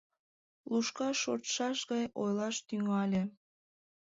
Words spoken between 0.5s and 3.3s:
—Лушка шортшаш гай ойлаш тӱҥале.